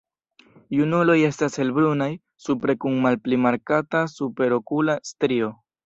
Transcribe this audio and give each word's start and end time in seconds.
Junuloj 0.77 1.17
estas 1.27 1.59
helbrunaj 1.61 2.09
supre 2.47 2.79
kun 2.87 2.99
malpli 3.07 3.43
markata 3.47 4.05
superokula 4.19 5.03
strio. 5.15 5.57